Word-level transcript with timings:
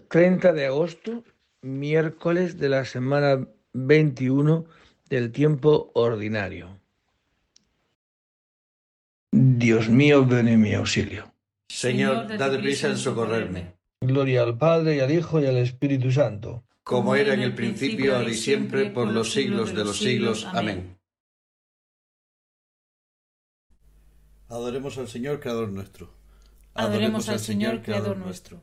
30 0.00 0.52
de 0.52 0.66
agosto, 0.66 1.24
miércoles 1.62 2.58
de 2.58 2.68
la 2.68 2.84
semana 2.84 3.46
21 3.72 4.66
del 5.08 5.32
tiempo 5.32 5.90
ordinario. 5.94 6.78
Dios 9.30 9.88
mío, 9.88 10.24
ven 10.24 10.48
en 10.48 10.60
mi 10.60 10.74
auxilio. 10.74 11.32
Señor, 11.68 12.38
dad 12.38 12.58
prisa 12.60 12.88
en 12.88 12.96
socorrerme. 12.96 13.74
Gloria 14.00 14.42
al 14.42 14.56
Padre 14.56 14.96
y 14.96 15.00
al 15.00 15.10
Hijo 15.10 15.40
y 15.40 15.46
al 15.46 15.56
Espíritu 15.58 16.10
Santo. 16.10 16.64
Como 16.82 17.14
era 17.14 17.34
en 17.34 17.42
el 17.42 17.54
principio, 17.54 18.16
ahora 18.16 18.30
y 18.30 18.34
siempre, 18.34 18.90
por 18.90 19.08
los 19.08 19.32
siglos 19.32 19.74
de 19.74 19.84
los 19.84 19.98
siglos. 19.98 20.46
Amén. 20.46 20.96
Adoremos 24.48 24.96
al 24.96 25.08
Señor, 25.08 25.40
Creador 25.40 25.68
nuestro. 25.68 26.10
Adoremos 26.72 27.28
al 27.28 27.38
Señor, 27.38 27.82
Creador 27.82 28.16
nuestro. 28.16 28.62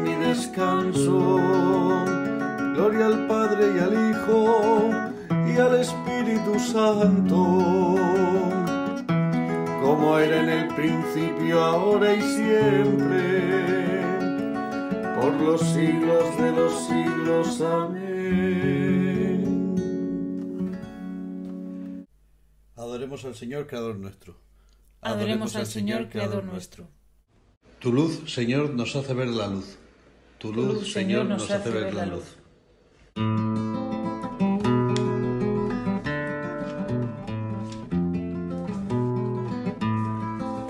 descanso. 0.31 1.37
Gloria 2.73 3.05
al 3.07 3.27
Padre 3.27 3.63
y 3.75 3.79
al 3.79 3.93
Hijo 4.09 4.89
y 5.51 5.57
al 5.57 5.75
Espíritu 5.79 6.57
Santo, 6.59 7.41
como 9.83 10.17
era 10.17 10.37
en 10.43 10.49
el 10.49 10.67
principio, 10.75 11.61
ahora 11.61 12.13
y 12.15 12.21
siempre 12.21 13.31
por 15.19 15.33
los 15.33 15.61
siglos 15.61 16.37
de 16.37 16.51
los 16.59 16.73
siglos. 16.87 17.61
Amén. 17.61 18.11
Adoremos 22.77 23.25
al 23.25 23.35
Señor, 23.35 23.67
Creador 23.67 23.97
nuestro. 23.97 24.37
Adoremos 25.01 25.55
al 25.57 25.65
Señor, 25.65 26.09
Creador 26.09 26.45
nuestro. 26.45 26.87
Tu 27.79 27.91
luz, 27.91 28.31
Señor, 28.31 28.69
nos 28.69 28.95
hace 28.95 29.13
ver 29.13 29.27
la 29.27 29.47
luz. 29.47 29.77
Tu 30.41 30.51
luz, 30.51 30.91
Señor, 30.91 31.25
nos 31.27 31.51
hace 31.51 31.69
ver 31.69 31.93
la 31.93 32.07
luz. 32.07 32.35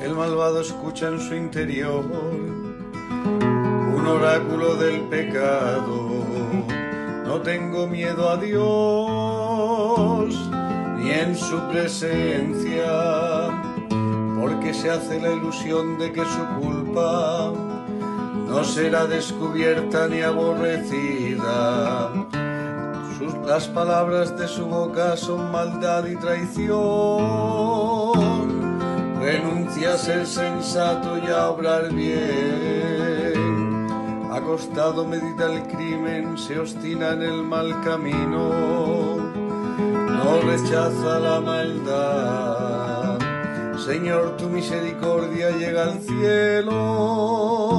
El 0.04 0.14
malvado 0.14 0.60
escucha 0.60 1.08
en 1.08 1.22
su 1.22 1.36
interior 1.36 2.04
un 3.96 4.06
oráculo 4.06 4.76
del 4.76 5.04
pecado. 5.04 6.26
No 7.26 7.40
tengo 7.40 7.88
miedo 7.88 8.30
a 8.30 8.36
Dios 8.36 8.60
ni 10.98 11.12
en 11.12 11.34
su 11.34 11.58
presencia, 11.70 12.92
porque 14.38 14.74
se 14.74 14.90
hace 14.92 15.22
la 15.22 15.32
ilusión 15.32 15.98
de 15.98 16.12
que 16.12 16.26
su 16.26 16.46
culpa 16.60 17.54
no 18.52 18.64
será 18.64 19.08
descubierta 19.08 20.08
ni 20.08 20.22
aborrecida. 20.22 22.12
Sus, 23.18 23.34
las 23.48 23.68
palabras 23.70 24.38
de 24.38 24.48
su 24.48 24.68
boca 24.68 25.18
son 25.18 25.52
maldad 25.52 26.06
y 26.06 26.16
traición. 26.18 26.82
Renuncia 29.20 29.94
a 29.94 29.98
ser 29.98 30.28
sensato 30.28 31.18
y 31.18 31.28
a 31.28 31.48
obrar 31.48 31.92
bien 31.94 33.12
acostado 34.32 35.06
medita 35.06 35.46
el 35.46 35.64
crimen, 35.64 36.38
se 36.38 36.60
obstina 36.60 37.12
en 37.14 37.22
el 37.22 37.44
mal 37.44 37.82
camino, 37.84 39.18
no 40.18 40.42
rechaza 40.42 41.20
la 41.20 41.40
maldad. 41.42 43.18
Señor, 43.78 44.38
tu 44.38 44.48
misericordia 44.48 45.52
llega 45.52 45.84
al 45.84 46.00
cielo, 46.02 47.71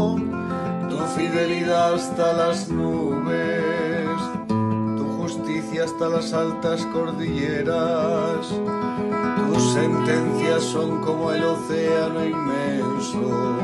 fidelidad 1.17 1.95
hasta 1.95 2.33
las 2.33 2.69
nubes, 2.69 4.19
tu 4.49 5.05
justicia 5.19 5.85
hasta 5.85 6.09
las 6.09 6.33
altas 6.33 6.87
cordilleras, 6.93 8.49
tus 9.49 9.73
sentencias 9.73 10.63
son 10.63 11.01
como 11.01 11.33
el 11.33 11.45
océano 11.45 12.25
inmenso 12.25 13.63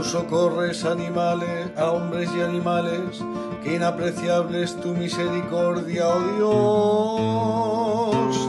Tú 0.00 0.04
socorres 0.04 0.86
animales, 0.86 1.70
a 1.76 1.90
hombres 1.90 2.30
y 2.34 2.40
animales, 2.40 3.22
que 3.62 3.76
inapreciable 3.76 4.62
es 4.62 4.74
tu 4.80 4.94
misericordia, 4.94 6.06
oh 6.08 8.10
Dios. 8.14 8.48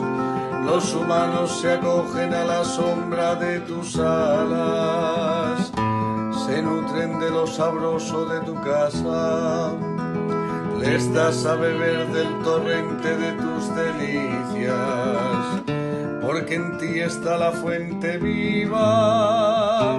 Los 0.66 0.94
humanos 0.94 1.60
se 1.60 1.74
acogen 1.74 2.34
a 2.34 2.46
la 2.46 2.64
sombra 2.64 3.36
de 3.36 3.60
tus 3.60 3.98
alas, 3.98 5.31
se 6.52 6.62
nutren 6.62 7.18
de 7.20 7.30
lo 7.32 7.48
sabroso 7.48 8.26
de 8.26 8.42
tu 8.42 8.54
casa, 8.56 9.72
les 10.82 11.14
das 11.14 11.46
a 11.46 11.56
beber 11.56 12.08
del 12.12 12.28
torrente 12.44 13.16
de 13.16 13.32
tus 13.42 13.74
delicias, 13.74 15.62
porque 16.22 16.56
en 16.56 16.78
ti 16.78 17.00
está 17.00 17.38
la 17.38 17.54
fuente 17.54 18.18
viva 18.18 19.98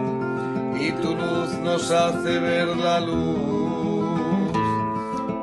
y 0.79 0.93
tu 1.01 1.15
luz 1.15 1.55
nos 1.63 1.91
hace 1.91 2.39
ver 2.39 2.69
la 2.77 3.01
luz. 3.01 4.53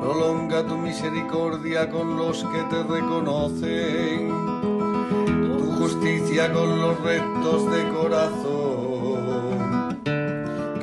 Prolonga 0.00 0.64
tu 0.64 0.76
misericordia 0.76 1.90
con 1.90 2.16
los 2.18 2.44
que 2.44 2.62
te 2.70 2.84
reconocen, 2.84 4.28
tu 5.58 5.72
justicia 5.72 6.52
con 6.52 6.80
los 6.80 7.00
rectos 7.00 7.68
de 7.72 7.88
corazón. 7.88 8.69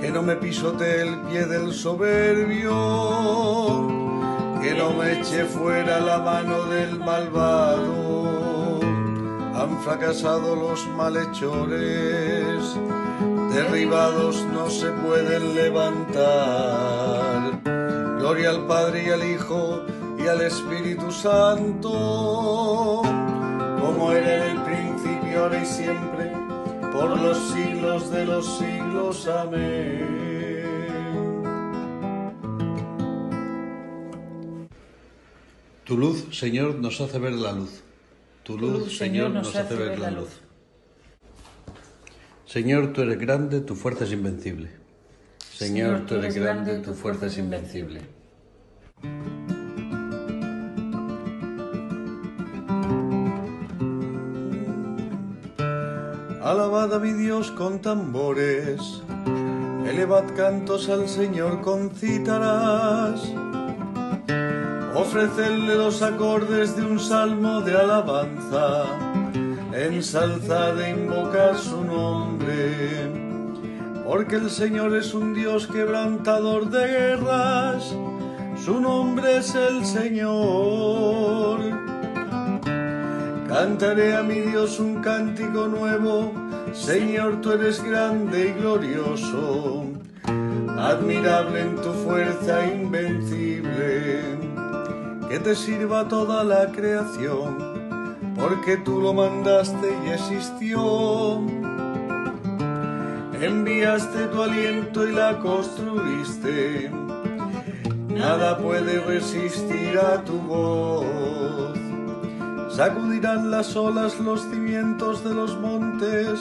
Que 0.07 0.13
no 0.13 0.23
me 0.23 0.37
pisotee 0.37 1.01
el 1.01 1.19
pie 1.23 1.45
del 1.47 1.73
soberbio, 1.73 2.71
que 4.61 4.73
no 4.73 4.93
me 4.93 5.19
eche 5.19 5.43
fuera 5.43 5.99
la 5.99 6.19
mano 6.19 6.63
del 6.63 6.97
malvado 6.97 8.79
Han 9.53 9.81
fracasado 9.83 10.55
los 10.55 10.87
malhechores, 10.95 12.79
derribados 13.53 14.45
no 14.53 14.69
se 14.69 14.91
pueden 14.91 15.55
levantar. 15.55 17.59
Gloria 18.19 18.51
al 18.51 18.65
Padre 18.65 19.07
y 19.07 19.09
al 19.09 19.29
Hijo 19.29 19.81
y 20.17 20.25
al 20.25 20.41
Espíritu 20.41 21.11
Santo, 21.11 23.01
como 23.81 24.13
era 24.13 24.37
en 24.37 24.57
el 24.57 24.63
principio, 24.63 25.43
ahora 25.43 25.61
y 25.61 25.65
siempre, 25.65 26.16
por 26.97 27.21
los 27.21 27.37
siglos 27.51 28.09
de 28.11 28.25
los 28.25 28.57
siglos. 28.57 29.27
Amén. 29.27 30.17
Tu 35.83 35.95
luz, 35.95 36.25
Señor, 36.31 36.75
nos 36.75 36.99
hace 36.99 37.19
ver 37.19 37.33
la 37.33 37.51
luz. 37.53 37.83
Tu 38.43 38.57
luz, 38.57 38.97
Señor, 38.97 39.29
nos 39.29 39.55
hace 39.55 39.75
ver 39.75 39.99
la 39.99 40.11
luz. 40.11 40.29
Señor, 42.45 42.93
tú 42.93 43.01
eres 43.03 43.19
grande, 43.19 43.61
tu 43.61 43.75
fuerza 43.75 44.05
es 44.05 44.11
invencible. 44.11 44.71
Señor, 45.53 46.05
tú 46.07 46.15
eres 46.15 46.35
grande, 46.35 46.79
tu 46.79 46.93
fuerza 46.93 47.27
es 47.27 47.37
invencible. 47.37 48.01
Alabad 56.43 56.93
a 56.93 56.99
mi 56.99 57.13
Dios 57.13 57.51
con 57.51 57.79
tambores, 57.79 59.01
elevad 59.87 60.23
cantos 60.35 60.87
al 60.87 61.09
Señor 61.09 61.61
con 61.61 61.89
cítaras, 61.89 63.33
ofrecedle 64.93 65.75
los 65.75 66.01
acordes 66.03 66.77
de 66.77 66.83
un 66.83 66.99
salmo 66.99 67.61
de 67.61 67.75
alabanza, 67.75 68.85
ensalzad 69.73 70.79
e 70.79 70.91
invocar 70.91 71.57
su 71.57 71.83
nombre, 71.83 73.11
porque 74.05 74.35
el 74.35 74.51
Señor 74.51 74.95
es 74.95 75.15
un 75.15 75.33
Dios 75.33 75.65
quebrantador 75.65 76.69
de 76.69 76.87
guerras, 76.87 77.95
su 78.63 78.79
nombre 78.79 79.37
es 79.37 79.55
el 79.55 79.83
Señor. 79.85 81.76
Cantaré 83.47 84.13
a 84.13 84.23
mi 84.23 84.41
Dios 84.41 84.77
un 84.77 85.01
cántico 85.01 85.67
nuevo, 85.67 86.33
Señor, 86.73 87.39
tú 87.39 87.53
eres 87.53 87.81
grande 87.81 88.49
y 88.49 88.59
glorioso, 88.59 89.85
admirable 90.77 91.61
en 91.61 91.75
tu 91.77 91.93
fuerza 91.93 92.67
invencible, 92.67 94.21
que 95.29 95.39
te 95.39 95.55
sirva 95.55 96.09
toda 96.09 96.43
la 96.43 96.73
creación, 96.73 98.33
porque 98.35 98.75
tú 98.77 98.99
lo 98.99 99.13
mandaste 99.13 99.95
y 100.05 100.09
existió. 100.09 101.41
Enviaste 103.39 104.27
tu 104.27 104.41
aliento 104.41 105.07
y 105.07 105.13
la 105.13 105.39
construiste, 105.39 106.91
nada 108.09 108.57
puede 108.57 108.99
resistir 108.99 109.97
a 109.97 110.21
tu 110.25 110.33
voz. 110.33 111.86
Sacudirán 112.77 113.49
las 113.49 113.75
olas 113.75 114.19
los 114.19 114.43
cimientos 114.51 115.23
de 115.23 115.33
los 115.33 115.57
montes, 115.57 116.39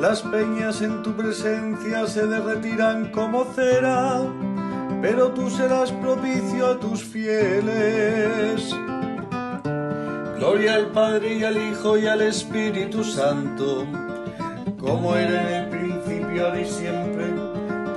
las 0.00 0.22
peñas 0.22 0.80
en 0.80 1.02
tu 1.02 1.12
presencia 1.12 2.06
se 2.06 2.24
derretirán 2.24 3.10
como 3.10 3.44
cera, 3.52 4.20
pero 5.00 5.32
tú 5.32 5.50
serás 5.50 5.90
propicio 5.90 6.68
a 6.68 6.78
tus 6.78 7.02
fieles. 7.02 8.72
Gloria 10.38 10.74
al 10.76 10.92
Padre 10.92 11.38
y 11.38 11.42
al 11.42 11.56
Hijo 11.56 11.98
y 11.98 12.06
al 12.06 12.22
Espíritu 12.22 13.02
Santo, 13.02 13.84
como 14.78 15.16
era 15.16 15.42
en 15.42 15.64
el 15.64 15.68
principio, 15.68 16.46
ahora 16.46 16.60
y 16.60 16.64
siempre, 16.64 17.26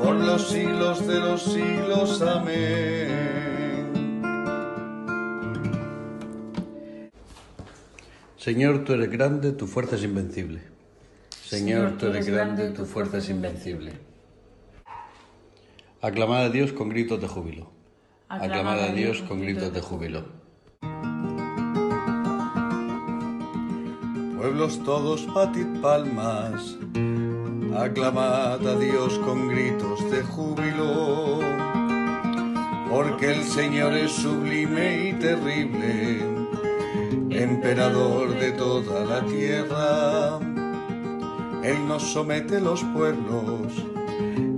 por 0.02 0.16
los 0.16 0.50
siglos 0.50 1.06
de 1.06 1.20
los 1.20 1.44
siglos. 1.44 2.20
Amén. 2.24 3.15
Señor, 8.46 8.84
tú 8.84 8.94
eres 8.94 9.10
grande, 9.10 9.54
tu 9.54 9.66
fuerza 9.66 9.96
es 9.96 10.04
invencible. 10.04 10.62
Señor, 11.48 11.98
tú 11.98 12.06
eres 12.06 12.28
grande, 12.28 12.70
tu 12.70 12.86
fuerza 12.86 13.18
es 13.18 13.28
invencible. 13.28 13.94
Aclamad 16.00 16.44
a 16.44 16.50
Dios 16.52 16.72
con 16.72 16.90
gritos 16.90 17.20
de 17.20 17.28
júbilo. 17.28 17.72
Aclamad 18.30 18.82
a 18.82 18.92
Dios 18.92 19.24
con 19.24 19.42
gritos 19.42 19.74
de 19.74 19.82
júbilo. 19.82 20.26
Pueblos 24.38 24.80
todos, 24.84 25.26
batid 25.34 25.82
palmas, 25.82 26.78
aclamad 27.76 28.68
a 28.68 28.76
Dios 28.78 29.18
con 29.26 29.48
gritos 29.48 30.12
de 30.12 30.22
júbilo, 30.22 31.40
porque 32.92 33.34
el 33.34 33.44
Señor 33.44 33.96
es 33.96 34.12
sublime 34.12 35.10
y 35.10 35.14
terrible, 35.14 36.35
emperador 37.38 38.40
de 38.40 38.52
toda 38.52 39.06
la 39.06 39.26
tierra. 39.26 40.40
Él 41.64 41.88
nos 41.88 42.04
somete 42.04 42.60
los 42.62 42.84
pueblos 42.86 43.74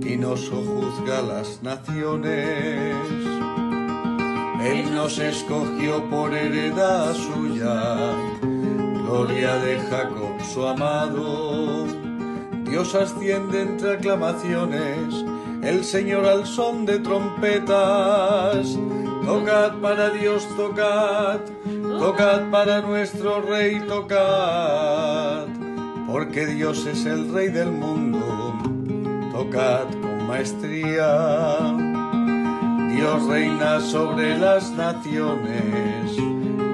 y 0.04 0.16
nos 0.16 0.40
sojuzga 0.40 1.22
las 1.22 1.62
naciones. 1.62 2.94
Él 4.62 4.94
nos 4.94 5.18
escogió 5.18 6.04
por 6.10 6.34
heredad 6.34 7.14
suya, 7.14 7.96
gloria 9.04 9.56
de 9.56 9.78
Jacob 9.80 10.42
su 10.52 10.66
amado. 10.66 11.86
Dios 12.64 12.94
asciende 12.94 13.62
entre 13.62 13.94
aclamaciones, 13.94 15.24
el 15.62 15.84
Señor 15.84 16.26
al 16.26 16.46
son 16.46 16.84
de 16.84 16.98
trompetas. 16.98 18.76
Tocad 19.24 19.74
para 19.80 20.10
Dios, 20.10 20.46
tocad, 20.56 21.40
tocad 21.98 22.50
para 22.50 22.80
nuestro 22.80 23.40
Rey, 23.42 23.80
tocad, 23.80 25.46
porque 26.06 26.46
Dios 26.46 26.86
es 26.86 27.04
el 27.06 27.32
Rey 27.32 27.48
del 27.48 27.72
mundo. 27.72 28.54
Tocad 29.32 29.86
con 30.00 30.26
maestría. 30.26 31.76
Dios 32.94 33.26
reina 33.28 33.80
sobre 33.80 34.36
las 34.38 34.72
naciones, 34.72 36.16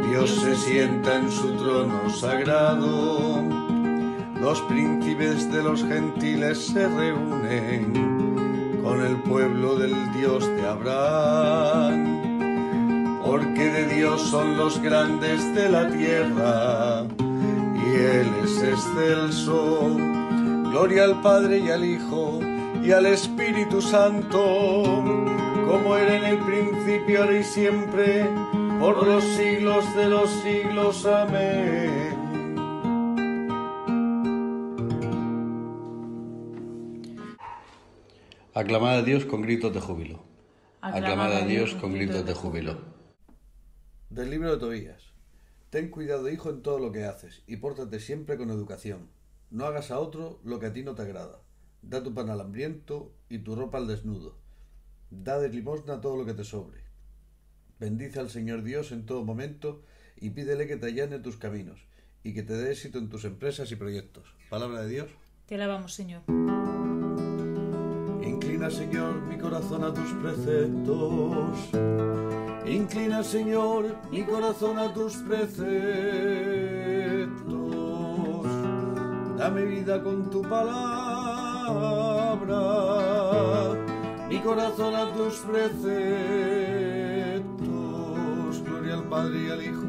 Dios 0.09 0.31
se 0.31 0.57
sienta 0.57 1.17
en 1.17 1.31
su 1.31 1.53
trono 1.57 2.09
sagrado. 2.09 3.43
Los 4.41 4.61
príncipes 4.63 5.51
de 5.53 5.63
los 5.63 5.83
gentiles 5.83 6.67
se 6.67 6.89
reúnen 6.89 8.81
con 8.83 9.05
el 9.05 9.17
pueblo 9.23 9.77
del 9.77 9.95
Dios 10.13 10.47
de 10.47 10.67
Abraham, 10.67 12.14
porque 13.25 13.71
de 13.71 13.87
Dios 13.87 14.21
son 14.21 14.57
los 14.57 14.81
grandes 14.81 15.55
de 15.55 15.69
la 15.71 15.91
tierra 15.91 17.07
y 17.75 17.97
Él 17.97 18.29
es 18.45 18.63
excelso. 18.63 19.97
Gloria 20.71 21.05
al 21.05 21.21
Padre 21.23 21.61
y 21.61 21.71
al 21.71 21.85
Hijo 21.85 22.41
y 22.83 22.93
al 22.93 23.07
Espíritu 23.07 23.81
Santo, 23.81 24.83
como 25.67 25.97
era 25.97 26.17
en 26.17 26.25
el 26.25 26.39
principio, 26.41 27.23
ahora 27.23 27.39
y 27.39 27.45
siempre, 27.45 28.27
por 28.79 29.07
los 29.07 29.25
siglos 29.25 29.85
de 29.97 30.09
los 30.09 30.31
siglos. 30.43 31.07
Amén. 31.07 32.15
Aclamad 38.53 38.99
a 38.99 39.03
Dios 39.03 39.25
con 39.25 39.43
gritos 39.43 39.73
de 39.73 39.81
júbilo. 39.81 40.23
Aclamad 40.83 41.33
a 41.33 41.41
Dios 41.47 41.75
con 41.75 41.95
gritos 41.95 42.25
de 42.27 42.35
júbilo. 42.35 42.95
Del 44.11 44.31
libro 44.31 44.53
de 44.53 44.59
Tobías. 44.59 45.13
Ten 45.71 45.91
cuidado, 45.91 46.29
hijo, 46.29 46.51
en 46.51 46.63
todo 46.63 46.79
lo 46.79 46.93
que 46.93 47.05
haces, 47.05 47.43
y 47.47 47.57
pórtate 47.57 47.99
siempre 47.99 48.37
con 48.37 48.51
educación. 48.51 49.09
No 49.51 49.65
hagas 49.65 49.91
a 49.91 49.99
otro 49.99 50.41
lo 50.45 50.61
que 50.61 50.67
a 50.67 50.73
ti 50.73 50.83
no 50.83 50.95
te 50.95 51.03
agrada. 51.03 51.41
Da 51.83 52.03
tu 52.03 52.15
pan 52.15 52.31
al 52.31 52.41
hambriento 52.41 53.13
y 53.29 53.39
tu 53.39 53.57
ropa 53.57 53.79
al 53.79 53.89
desnudo. 53.89 54.39
Da 55.11 55.39
de 55.41 55.49
limosna 55.49 56.01
todo 56.01 56.17
lo 56.17 56.25
que 56.25 56.35
te 56.35 56.45
sobre. 56.45 56.81
Bendice 57.81 58.21
al 58.21 58.31
Señor 58.31 58.63
Dios 58.63 58.93
en 58.93 59.05
todo 59.05 59.25
momento 59.25 59.83
y 60.17 60.31
pídele 60.31 60.67
que 60.67 60.77
te 60.77 60.87
allane 60.87 61.19
tus 61.19 61.37
caminos 61.37 61.81
y 62.23 62.35
que 62.35 62.43
te 62.43 62.55
dé 62.55 62.71
éxito 62.71 62.99
en 62.99 63.09
tus 63.09 63.25
empresas 63.25 63.71
y 63.73 63.77
proyectos. 63.77 64.35
Palabra 64.49 64.83
de 64.83 64.91
Dios. 64.91 65.11
Te 65.47 65.57
alabamos, 65.57 65.93
Señor. 65.93 66.23
Inclina, 68.23 68.71
Señor, 68.71 69.23
mi 69.23 69.37
corazón 69.39 69.85
a 69.85 69.93
tus 69.93 70.11
preceptos. 70.23 71.71
Inclina, 72.67 73.23
Señor, 73.23 73.97
mi 74.11 74.25
corazón 74.25 74.79
a 74.79 74.93
tus 74.93 75.17
preceptos. 75.17 75.67
Dame 79.37 79.65
vida 79.65 80.03
con 80.03 80.31
tu 80.31 80.43
palabra. 80.43 80.65
Mi 84.29 84.41
corazón 84.41 84.95
a 84.95 85.13
tus 85.13 85.39
preceptos. 85.41 85.83
Gloria 88.65 88.95
al 88.95 89.05
Padre 89.05 89.43
y 89.43 89.51
al 89.51 89.63
Hijo 89.63 89.83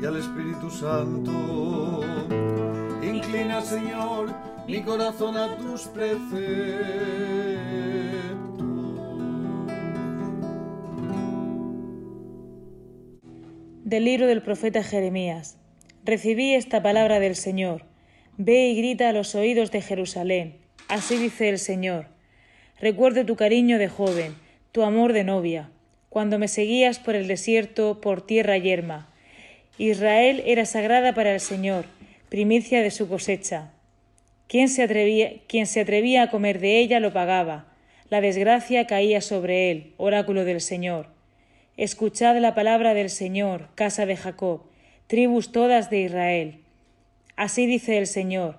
y 0.00 0.04
al 0.04 0.16
Espíritu 0.16 0.68
Santo 0.68 2.00
Inclina, 3.02 3.60
Señor, 3.62 4.28
mi 4.66 4.82
corazón 4.82 5.36
a 5.36 5.56
tus 5.56 5.82
preceptos. 5.82 7.91
Del 13.92 14.06
libro 14.06 14.26
del 14.26 14.40
profeta 14.40 14.82
Jeremías. 14.82 15.58
Recibí 16.02 16.54
esta 16.54 16.82
palabra 16.82 17.20
del 17.20 17.36
Señor. 17.36 17.84
Ve 18.38 18.68
y 18.68 18.74
grita 18.74 19.10
a 19.10 19.12
los 19.12 19.34
oídos 19.34 19.70
de 19.70 19.82
Jerusalén. 19.82 20.56
Así 20.88 21.18
dice 21.18 21.50
el 21.50 21.58
Señor. 21.58 22.06
Recuerdo 22.80 23.26
tu 23.26 23.36
cariño 23.36 23.78
de 23.78 23.88
joven, 23.88 24.34
tu 24.72 24.82
amor 24.82 25.12
de 25.12 25.24
novia, 25.24 25.68
cuando 26.08 26.38
me 26.38 26.48
seguías 26.48 27.00
por 27.00 27.16
el 27.16 27.28
desierto, 27.28 28.00
por 28.00 28.24
tierra 28.24 28.56
yerma. 28.56 29.12
Israel 29.76 30.42
era 30.46 30.64
sagrada 30.64 31.12
para 31.12 31.34
el 31.34 31.40
Señor, 31.40 31.84
primicia 32.30 32.80
de 32.80 32.90
su 32.90 33.10
cosecha. 33.10 33.74
Quien 34.46 34.70
se 34.70 34.84
atrevía, 34.84 35.32
quien 35.48 35.66
se 35.66 35.82
atrevía 35.82 36.22
a 36.22 36.30
comer 36.30 36.60
de 36.60 36.78
ella 36.78 36.98
lo 36.98 37.12
pagaba. 37.12 37.66
La 38.08 38.22
desgracia 38.22 38.86
caía 38.86 39.20
sobre 39.20 39.70
él, 39.70 39.92
oráculo 39.98 40.46
del 40.46 40.62
Señor. 40.62 41.08
Escuchad 41.78 42.36
la 42.36 42.54
palabra 42.54 42.92
del 42.92 43.08
Señor, 43.08 43.68
casa 43.74 44.04
de 44.04 44.14
Jacob, 44.16 44.60
tribus 45.06 45.52
todas 45.52 45.88
de 45.88 46.02
Israel. 46.02 46.58
Así 47.34 47.64
dice 47.64 47.96
el 47.96 48.06
Señor. 48.06 48.58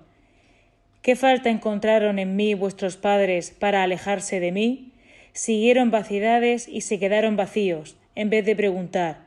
¿Qué 1.00 1.14
falta 1.14 1.48
encontraron 1.48 2.18
en 2.18 2.34
mí 2.34 2.54
vuestros 2.54 2.96
padres 2.96 3.52
para 3.52 3.84
alejarse 3.84 4.40
de 4.40 4.50
mí? 4.50 4.92
Siguieron 5.32 5.92
vacidades 5.92 6.66
y 6.66 6.80
se 6.80 6.98
quedaron 6.98 7.36
vacíos, 7.36 7.96
en 8.16 8.30
vez 8.30 8.44
de 8.44 8.56
preguntar 8.56 9.18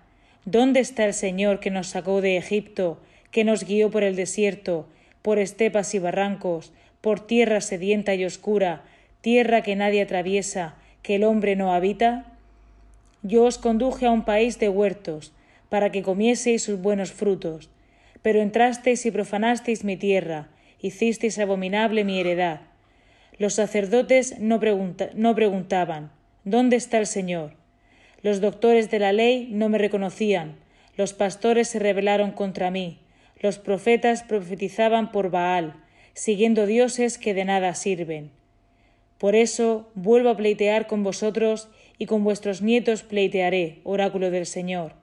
¿Dónde 0.43 0.81
está 0.81 1.05
el 1.05 1.13
Señor 1.13 1.61
que 1.61 1.71
nos 1.71 1.87
sacó 1.87 2.19
de 2.19 2.35
Egipto, 2.35 3.01
que 3.31 3.45
nos 3.45 3.63
guió 3.63 3.89
por 3.89 4.03
el 4.03 4.17
desierto, 4.17 4.87
por 5.21 5.39
estepas 5.39 5.95
y 5.95 5.99
barrancos, 5.99 6.73
por 6.99 7.25
tierra 7.25 7.61
sedienta 7.61 8.15
y 8.15 8.25
oscura, 8.25 8.83
tierra 9.21 9.61
que 9.61 9.77
nadie 9.77 10.01
atraviesa, 10.01 10.75
que 11.03 11.15
el 11.15 11.23
hombre 11.23 11.55
no 11.55 11.73
habita? 11.73 12.36
Yo 13.23 13.43
os 13.43 13.57
conduje 13.57 14.05
a 14.05 14.11
un 14.11 14.23
país 14.23 14.59
de 14.59 14.69
huertos, 14.69 15.33
para 15.69 15.91
que 15.91 16.03
comieseis 16.03 16.63
sus 16.63 16.79
buenos 16.79 17.11
frutos. 17.11 17.69
Pero 18.21 18.41
entrasteis 18.41 19.05
y 19.05 19.11
profanasteis 19.11 19.83
mi 19.83 19.97
tierra, 19.97 20.49
hicisteis 20.81 21.39
abominable 21.39 22.03
mi 22.03 22.19
heredad. 22.19 22.61
Los 23.37 23.53
sacerdotes 23.53 24.39
no, 24.39 24.59
no 25.15 25.35
preguntaban, 25.35 26.11
¿dónde 26.43 26.75
está 26.75 26.97
el 26.97 27.07
Señor? 27.07 27.53
Los 28.23 28.41
doctores 28.41 28.89
de 28.89 28.99
la 28.99 29.13
ley 29.13 29.47
no 29.51 29.69
me 29.69 29.77
reconocían, 29.77 30.55
los 30.95 31.13
pastores 31.13 31.67
se 31.67 31.79
rebelaron 31.79 32.31
contra 32.31 32.71
mí, 32.71 32.99
los 33.39 33.59
profetas 33.59 34.23
profetizaban 34.23 35.11
por 35.11 35.29
Baal, 35.29 35.75
siguiendo 36.13 36.65
dioses 36.65 37.19
que 37.19 37.35
de 37.35 37.45
nada 37.45 37.75
sirven. 37.75 38.31
Por 39.19 39.35
eso 39.35 39.89
vuelvo 39.93 40.29
a 40.29 40.37
pleitear 40.37 40.87
con 40.87 41.03
vosotros 41.03 41.69
y 41.97 42.05
con 42.05 42.23
vuestros 42.23 42.61
nietos 42.61 43.03
pleitearé, 43.03 43.79
oráculo 43.83 44.31
del 44.31 44.45
Señor. 44.45 44.93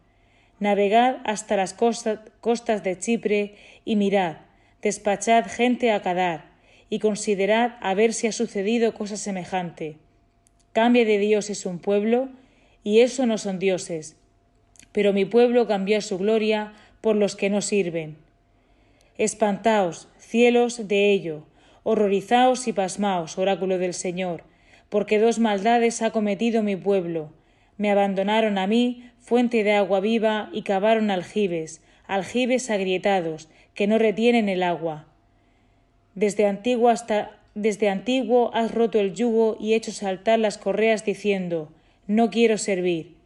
Navegad 0.61 1.17
hasta 1.25 1.57
las 1.57 1.75
costas 1.75 2.85
de 2.85 2.99
Chipre 2.99 3.57
y 3.85 3.97
mirad, 3.97 4.37
despachad 4.83 5.47
gente 5.47 5.91
a 5.91 6.03
Cadar, 6.03 6.53
y 6.91 7.01
considerad 7.01 7.77
a 7.81 7.95
ver 7.95 8.13
si 8.13 8.27
ha 8.27 8.33
sucedido 8.33 8.95
cosa 8.95 9.17
semejante. 9.17 9.97
Cambia 10.73 11.05
de 11.05 11.19
dioses 11.19 11.67
un 11.67 11.79
pueblo, 11.79 12.29
y 12.85 13.01
eso 13.01 13.27
no 13.27 13.39
son 13.39 13.59
dioses. 13.59 14.17
Pero 14.93 15.13
mi 15.13 15.25
pueblo 15.25 15.67
cambió 15.67 16.01
su 16.01 16.19
gloria 16.19 16.73
por 17.01 17.17
los 17.17 17.35
que 17.35 17.51
no 17.51 17.63
sirven. 17.63 18.17
Espantaos, 19.19 20.09
cielos, 20.19 20.87
de 20.87 21.11
ello, 21.11 21.47
horrorizaos 21.83 22.69
y 22.69 22.73
pasmaos, 22.73 23.39
oráculo 23.39 23.79
del 23.79 23.95
Señor, 23.95 24.45
porque 24.95 25.19
dos 25.19 25.41
maldades 25.41 26.03
ha 26.03 26.13
cometido 26.13 26.63
mi 26.63 26.77
pueblo. 26.77 27.33
Me 27.79 27.91
abandonaron 27.91 28.59
a 28.59 28.69
mí, 28.69 29.11
fuente 29.19 29.65
de 29.65 29.73
agua 29.73 29.99
viva, 29.99 30.51
y 30.53 30.63
cavaron 30.63 31.11
aljibes, 31.11 31.83
aljibes 32.07 32.71
agrietados, 32.71 33.49
que 33.75 33.89
no 33.89 33.99
retienen 33.99 34.49
el 34.49 34.63
agua. 34.63 35.09
Desde 36.15 36.47
antiguo 36.47 36.91
hasta 36.91 37.33
desde 37.57 37.89
antiguo 37.89 38.53
has 38.55 38.71
roto 38.71 39.01
el 39.01 39.15
yugo 39.15 39.57
y 39.59 39.75
hecho 39.75 39.91
saltar 39.91 40.39
las 40.39 40.59
correas 40.59 41.05
diciendo 41.05 41.73
No 42.07 42.31
quiero 42.31 42.57
servir. 42.57 43.17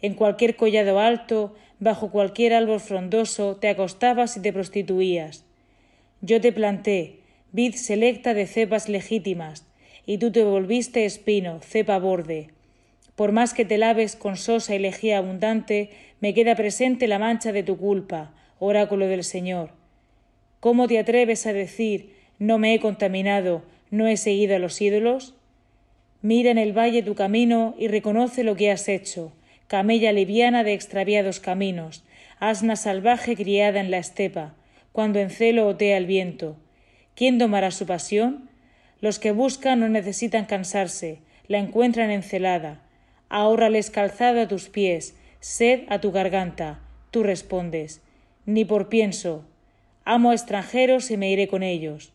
En 0.00 0.14
cualquier 0.14 0.56
collado 0.56 0.98
alto, 0.98 1.54
bajo 1.78 2.10
cualquier 2.10 2.54
árbol 2.54 2.80
frondoso, 2.80 3.56
te 3.56 3.68
acostabas 3.68 4.38
y 4.38 4.40
te 4.40 4.54
prostituías. 4.54 5.44
Yo 6.22 6.40
te 6.40 6.52
planté, 6.52 7.18
vid 7.52 7.74
selecta 7.74 8.32
de 8.32 8.46
cepas 8.46 8.88
legítimas, 8.88 9.66
y 10.06 10.18
tú 10.18 10.32
te 10.32 10.44
volviste 10.44 11.04
espino, 11.04 11.60
cepa 11.60 11.98
borde. 11.98 12.50
Por 13.16 13.32
más 13.32 13.54
que 13.54 13.64
te 13.64 13.78
laves 13.78 14.16
con 14.16 14.36
sosa 14.36 14.74
y 14.74 14.78
lejía 14.78 15.18
abundante, 15.18 15.90
me 16.20 16.34
queda 16.34 16.56
presente 16.56 17.06
la 17.06 17.18
mancha 17.18 17.52
de 17.52 17.62
tu 17.62 17.76
culpa, 17.76 18.32
oráculo 18.58 19.06
del 19.06 19.24
Señor. 19.24 19.70
¿Cómo 20.60 20.88
te 20.88 20.98
atreves 20.98 21.46
a 21.46 21.52
decir 21.52 22.14
no 22.38 22.58
me 22.58 22.74
he 22.74 22.80
contaminado, 22.80 23.62
no 23.90 24.06
he 24.06 24.16
seguido 24.16 24.56
a 24.56 24.58
los 24.58 24.80
ídolos? 24.80 25.34
Mira 26.22 26.50
en 26.50 26.58
el 26.58 26.76
valle 26.76 27.02
tu 27.02 27.14
camino 27.14 27.74
y 27.78 27.88
reconoce 27.88 28.44
lo 28.44 28.56
que 28.56 28.70
has 28.70 28.88
hecho, 28.88 29.32
camella 29.66 30.12
liviana 30.12 30.64
de 30.64 30.72
extraviados 30.72 31.40
caminos, 31.40 32.04
asna 32.38 32.76
salvaje 32.76 33.36
criada 33.36 33.80
en 33.80 33.90
la 33.90 33.98
estepa, 33.98 34.54
cuando 34.92 35.18
en 35.18 35.30
celo 35.30 35.66
otea 35.66 35.96
el 35.96 36.06
viento. 36.06 36.56
¿Quién 37.14 37.38
domará 37.38 37.70
su 37.70 37.86
pasión? 37.86 38.48
Los 39.02 39.18
que 39.18 39.32
buscan 39.32 39.80
no 39.80 39.88
necesitan 39.88 40.46
cansarse, 40.46 41.20
la 41.48 41.58
encuentran 41.58 42.12
encelada. 42.12 42.80
Ahórrales 43.28 43.90
calzado 43.90 44.40
a 44.40 44.46
tus 44.46 44.68
pies, 44.68 45.16
sed 45.40 45.80
a 45.88 46.00
tu 46.00 46.12
garganta. 46.12 46.78
Tú 47.10 47.24
respondes, 47.24 48.00
ni 48.46 48.64
por 48.64 48.88
pienso. 48.88 49.44
Amo 50.04 50.30
a 50.30 50.34
extranjeros 50.34 51.10
y 51.10 51.16
me 51.16 51.32
iré 51.32 51.48
con 51.48 51.64
ellos. 51.64 52.12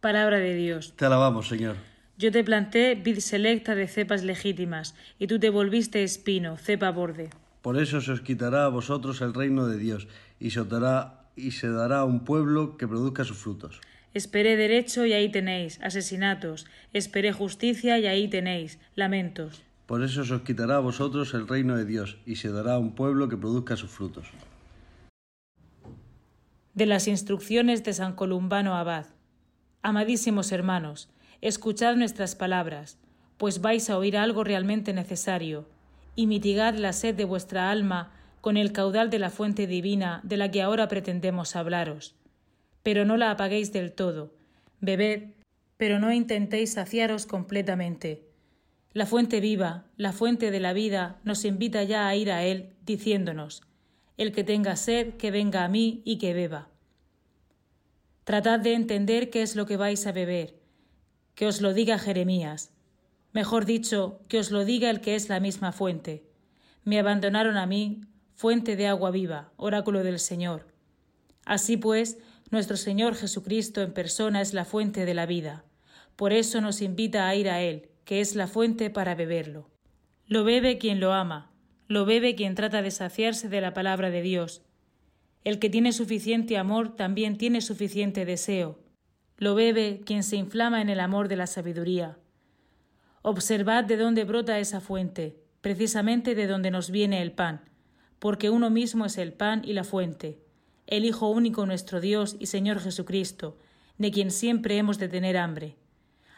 Palabra 0.00 0.38
de 0.38 0.54
Dios. 0.54 0.92
Te 0.96 1.06
alabamos, 1.06 1.46
Señor. 1.46 1.76
Yo 2.16 2.32
te 2.32 2.42
planté 2.42 2.96
vid 2.96 3.20
selecta 3.20 3.76
de 3.76 3.86
cepas 3.86 4.24
legítimas, 4.24 4.96
y 5.20 5.28
tú 5.28 5.38
te 5.38 5.50
volviste 5.50 6.02
espino, 6.02 6.56
cepa 6.56 6.90
borde. 6.90 7.30
Por 7.62 7.80
eso 7.80 8.00
se 8.00 8.10
os 8.10 8.22
quitará 8.22 8.64
a 8.64 8.68
vosotros 8.68 9.20
el 9.20 9.34
reino 9.34 9.68
de 9.68 9.78
Dios, 9.78 10.08
y 10.40 10.50
se, 10.50 10.64
dará, 10.64 11.30
y 11.36 11.52
se 11.52 11.68
dará 11.68 12.00
a 12.00 12.04
un 12.04 12.24
pueblo 12.24 12.76
que 12.76 12.88
produzca 12.88 13.22
sus 13.22 13.38
frutos. 13.38 13.80
Esperé 14.14 14.56
derecho 14.56 15.04
y 15.04 15.12
ahí 15.12 15.28
tenéis, 15.30 15.80
asesinatos. 15.82 16.66
Esperé 16.92 17.32
justicia 17.32 17.98
y 17.98 18.06
ahí 18.06 18.28
tenéis, 18.28 18.78
lamentos. 18.94 19.62
Por 19.86 20.02
eso 20.02 20.24
se 20.24 20.34
os 20.34 20.42
quitará 20.42 20.76
a 20.76 20.80
vosotros 20.80 21.34
el 21.34 21.46
reino 21.46 21.76
de 21.76 21.84
Dios, 21.84 22.18
y 22.26 22.36
se 22.36 22.50
dará 22.50 22.74
a 22.74 22.78
un 22.78 22.94
pueblo 22.94 23.28
que 23.28 23.36
produzca 23.36 23.76
sus 23.76 23.90
frutos. 23.90 24.28
De 26.74 26.86
las 26.86 27.08
instrucciones 27.08 27.84
de 27.84 27.92
San 27.92 28.14
Columbano 28.14 28.76
Abad. 28.76 29.06
Amadísimos 29.82 30.52
hermanos, 30.52 31.08
escuchad 31.40 31.96
nuestras 31.96 32.34
palabras, 32.34 32.98
pues 33.36 33.60
vais 33.60 33.88
a 33.90 33.98
oír 33.98 34.16
algo 34.16 34.42
realmente 34.42 34.92
necesario, 34.92 35.68
y 36.16 36.26
mitigad 36.26 36.74
la 36.74 36.92
sed 36.92 37.14
de 37.14 37.24
vuestra 37.24 37.70
alma 37.70 38.12
con 38.40 38.56
el 38.56 38.72
caudal 38.72 39.10
de 39.10 39.18
la 39.18 39.30
fuente 39.30 39.66
divina 39.66 40.20
de 40.22 40.36
la 40.36 40.50
que 40.50 40.62
ahora 40.62 40.88
pretendemos 40.88 41.56
hablaros 41.56 42.17
pero 42.82 43.04
no 43.04 43.16
la 43.16 43.30
apaguéis 43.30 43.72
del 43.72 43.92
todo. 43.92 44.34
Bebed, 44.80 45.34
pero 45.76 45.98
no 45.98 46.12
intentéis 46.12 46.72
saciaros 46.72 47.26
completamente. 47.26 48.28
La 48.92 49.06
fuente 49.06 49.40
viva, 49.40 49.84
la 49.96 50.12
fuente 50.12 50.50
de 50.50 50.60
la 50.60 50.72
vida, 50.72 51.18
nos 51.22 51.44
invita 51.44 51.82
ya 51.84 52.08
a 52.08 52.16
ir 52.16 52.30
a 52.30 52.44
Él, 52.44 52.74
diciéndonos, 52.84 53.62
El 54.16 54.32
que 54.32 54.44
tenga 54.44 54.76
sed, 54.76 55.14
que 55.14 55.30
venga 55.30 55.64
a 55.64 55.68
mí 55.68 56.02
y 56.04 56.18
que 56.18 56.34
beba. 56.34 56.68
Tratad 58.24 58.60
de 58.60 58.74
entender 58.74 59.30
qué 59.30 59.42
es 59.42 59.56
lo 59.56 59.66
que 59.66 59.76
vais 59.76 60.06
a 60.06 60.12
beber, 60.12 60.58
que 61.34 61.46
os 61.46 61.60
lo 61.60 61.72
diga 61.72 61.98
Jeremías. 61.98 62.72
Mejor 63.32 63.64
dicho, 63.64 64.20
que 64.28 64.38
os 64.38 64.50
lo 64.50 64.64
diga 64.64 64.90
el 64.90 65.00
que 65.00 65.14
es 65.14 65.28
la 65.28 65.38
misma 65.38 65.72
fuente. 65.72 66.24
Me 66.82 66.98
abandonaron 66.98 67.56
a 67.56 67.66
mí, 67.66 68.00
fuente 68.34 68.74
de 68.74 68.86
agua 68.86 69.10
viva, 69.10 69.52
oráculo 69.56 70.02
del 70.02 70.18
Señor. 70.18 70.66
Así 71.44 71.76
pues, 71.76 72.18
nuestro 72.50 72.76
Señor 72.76 73.14
Jesucristo 73.14 73.82
en 73.82 73.92
persona 73.92 74.40
es 74.40 74.54
la 74.54 74.64
fuente 74.64 75.04
de 75.04 75.14
la 75.14 75.26
vida. 75.26 75.64
Por 76.16 76.32
eso 76.32 76.60
nos 76.60 76.80
invita 76.80 77.28
a 77.28 77.34
ir 77.34 77.48
a 77.50 77.60
Él, 77.60 77.90
que 78.04 78.20
es 78.20 78.34
la 78.34 78.46
fuente 78.46 78.88
para 78.90 79.14
beberlo. 79.14 79.70
Lo 80.26 80.44
bebe 80.44 80.78
quien 80.78 80.98
lo 80.98 81.12
ama, 81.12 81.52
lo 81.88 82.06
bebe 82.06 82.34
quien 82.34 82.54
trata 82.54 82.80
de 82.80 82.90
saciarse 82.90 83.48
de 83.48 83.60
la 83.60 83.74
palabra 83.74 84.10
de 84.10 84.22
Dios. 84.22 84.62
El 85.44 85.58
que 85.58 85.68
tiene 85.68 85.92
suficiente 85.92 86.56
amor 86.56 86.96
también 86.96 87.36
tiene 87.36 87.60
suficiente 87.60 88.24
deseo. 88.24 88.78
Lo 89.36 89.54
bebe 89.54 90.00
quien 90.04 90.22
se 90.22 90.36
inflama 90.36 90.80
en 90.80 90.88
el 90.88 91.00
amor 91.00 91.28
de 91.28 91.36
la 91.36 91.46
sabiduría. 91.46 92.18
Observad 93.22 93.84
de 93.84 93.96
dónde 93.96 94.24
brota 94.24 94.58
esa 94.58 94.80
fuente, 94.80 95.38
precisamente 95.60 96.34
de 96.34 96.46
donde 96.46 96.70
nos 96.70 96.90
viene 96.90 97.20
el 97.20 97.32
pan, 97.32 97.68
porque 98.18 98.48
uno 98.48 98.70
mismo 98.70 99.04
es 99.04 99.18
el 99.18 99.32
pan 99.32 99.62
y 99.64 99.74
la 99.74 99.84
fuente 99.84 100.47
el 100.88 101.04
Hijo 101.04 101.28
único 101.28 101.66
nuestro 101.66 102.00
Dios 102.00 102.34
y 102.38 102.46
Señor 102.46 102.80
Jesucristo, 102.80 103.58
de 103.98 104.10
quien 104.10 104.30
siempre 104.30 104.78
hemos 104.78 104.98
de 104.98 105.08
tener 105.08 105.36
hambre. 105.36 105.76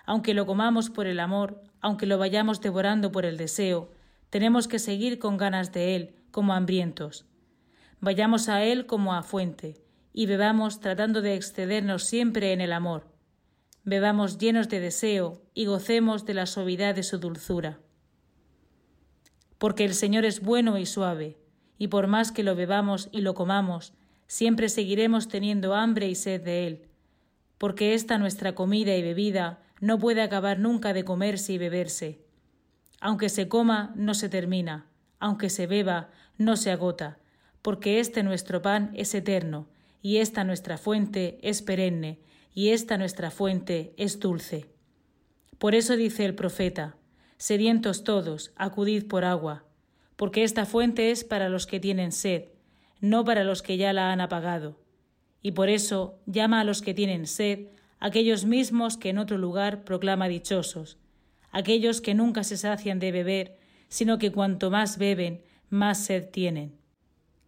Aunque 0.04 0.34
lo 0.34 0.44
comamos 0.44 0.90
por 0.90 1.06
el 1.06 1.20
amor, 1.20 1.62
aunque 1.80 2.04
lo 2.04 2.18
vayamos 2.18 2.60
devorando 2.60 3.12
por 3.12 3.24
el 3.24 3.36
deseo, 3.36 3.92
tenemos 4.28 4.66
que 4.66 4.80
seguir 4.80 5.20
con 5.20 5.36
ganas 5.36 5.72
de 5.72 5.94
Él, 5.94 6.14
como 6.32 6.52
hambrientos. 6.52 7.26
Vayamos 8.00 8.48
a 8.48 8.64
Él 8.64 8.86
como 8.86 9.14
a 9.14 9.22
fuente, 9.22 9.80
y 10.12 10.26
bebamos 10.26 10.80
tratando 10.80 11.22
de 11.22 11.36
excedernos 11.36 12.02
siempre 12.02 12.52
en 12.52 12.60
el 12.60 12.72
amor. 12.72 13.06
Bebamos 13.84 14.38
llenos 14.38 14.68
de 14.68 14.80
deseo 14.80 15.42
y 15.54 15.66
gocemos 15.66 16.26
de 16.26 16.34
la 16.34 16.46
suavidad 16.46 16.96
de 16.96 17.04
su 17.04 17.18
dulzura. 17.18 17.78
Porque 19.58 19.84
el 19.84 19.94
Señor 19.94 20.24
es 20.24 20.40
bueno 20.40 20.76
y 20.76 20.86
suave, 20.86 21.38
y 21.78 21.86
por 21.86 22.08
más 22.08 22.32
que 22.32 22.42
lo 22.42 22.56
bebamos 22.56 23.08
y 23.12 23.20
lo 23.20 23.34
comamos, 23.34 23.94
siempre 24.30 24.68
seguiremos 24.68 25.26
teniendo 25.26 25.74
hambre 25.74 26.08
y 26.08 26.14
sed 26.14 26.40
de 26.42 26.68
Él, 26.68 26.82
porque 27.58 27.94
esta 27.94 28.16
nuestra 28.16 28.54
comida 28.54 28.94
y 28.96 29.02
bebida 29.02 29.58
no 29.80 29.98
puede 29.98 30.22
acabar 30.22 30.60
nunca 30.60 30.92
de 30.92 31.04
comerse 31.04 31.54
y 31.54 31.58
beberse. 31.58 32.20
Aunque 33.00 33.28
se 33.28 33.48
coma, 33.48 33.92
no 33.96 34.14
se 34.14 34.28
termina, 34.28 34.86
aunque 35.18 35.50
se 35.50 35.66
beba, 35.66 36.10
no 36.38 36.56
se 36.56 36.70
agota, 36.70 37.18
porque 37.60 37.98
este 37.98 38.22
nuestro 38.22 38.62
pan 38.62 38.92
es 38.94 39.12
eterno, 39.16 39.66
y 40.00 40.18
esta 40.18 40.44
nuestra 40.44 40.78
fuente 40.78 41.40
es 41.42 41.60
perenne, 41.60 42.20
y 42.54 42.68
esta 42.68 42.98
nuestra 42.98 43.32
fuente 43.32 43.94
es 43.96 44.20
dulce. 44.20 44.70
Por 45.58 45.74
eso 45.74 45.96
dice 45.96 46.24
el 46.24 46.36
profeta, 46.36 46.94
Sedientos 47.36 48.04
todos, 48.04 48.52
acudid 48.54 49.08
por 49.08 49.24
agua, 49.24 49.64
porque 50.14 50.44
esta 50.44 50.66
fuente 50.66 51.10
es 51.10 51.24
para 51.24 51.48
los 51.48 51.66
que 51.66 51.80
tienen 51.80 52.12
sed, 52.12 52.44
no 53.00 53.24
para 53.24 53.44
los 53.44 53.62
que 53.62 53.76
ya 53.76 53.92
la 53.92 54.12
han 54.12 54.20
apagado. 54.20 54.78
Y 55.42 55.52
por 55.52 55.68
eso 55.68 56.18
llama 56.26 56.60
a 56.60 56.64
los 56.64 56.82
que 56.82 56.94
tienen 56.94 57.26
sed 57.26 57.68
aquellos 57.98 58.44
mismos 58.44 58.96
que 58.96 59.10
en 59.10 59.18
otro 59.18 59.38
lugar 59.38 59.84
proclama 59.84 60.28
dichosos, 60.28 60.98
aquellos 61.50 62.00
que 62.00 62.14
nunca 62.14 62.44
se 62.44 62.56
sacian 62.56 62.98
de 62.98 63.12
beber, 63.12 63.58
sino 63.88 64.18
que 64.18 64.32
cuanto 64.32 64.70
más 64.70 64.98
beben, 64.98 65.42
más 65.68 65.98
sed 65.98 66.28
tienen. 66.30 66.78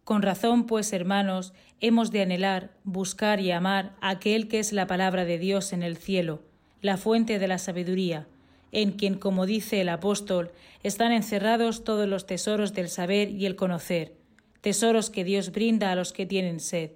Con 0.03 0.21
razón, 0.21 0.65
pues, 0.65 0.91
hermanos, 0.91 1.53
hemos 1.79 2.11
de 2.11 2.21
anhelar, 2.21 2.71
buscar 2.83 3.39
y 3.39 3.51
amar 3.51 3.95
a 4.01 4.09
aquel 4.09 4.47
que 4.47 4.59
es 4.59 4.73
la 4.73 4.85
palabra 4.85 5.25
de 5.25 5.37
Dios 5.37 5.71
en 5.71 5.81
el 5.81 5.97
cielo, 5.97 6.41
la 6.81 6.97
fuente 6.97 7.39
de 7.39 7.47
la 7.47 7.57
sabiduría, 7.57 8.27
en 8.71 8.91
quien, 8.91 9.15
como 9.15 9.45
dice 9.45 9.79
el 9.79 9.89
apóstol, 9.89 10.51
están 10.81 11.13
encerrados 11.13 11.83
todos 11.83 12.07
los 12.07 12.25
tesoros 12.25 12.73
del 12.73 12.89
saber 12.89 13.29
y 13.29 13.45
el 13.45 13.55
conocer, 13.55 14.13
tesoros 14.63 15.09
que 15.09 15.25
Dios 15.25 15.51
brinda 15.51 15.91
a 15.91 15.95
los 15.95 16.13
que 16.13 16.25
tienen 16.25 16.61
sed. 16.61 16.91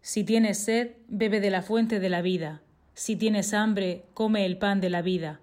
Si 0.00 0.24
tienes 0.24 0.58
sed, 0.58 0.96
bebe 1.06 1.38
de 1.38 1.48
la 1.48 1.62
fuente 1.62 2.00
de 2.00 2.08
la 2.08 2.22
vida. 2.22 2.60
Si 2.92 3.14
tienes 3.14 3.54
hambre, 3.54 4.06
come 4.14 4.44
el 4.44 4.58
pan 4.58 4.80
de 4.80 4.90
la 4.90 5.00
vida. 5.00 5.40